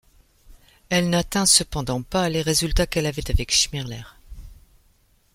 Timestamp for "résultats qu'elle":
2.41-3.05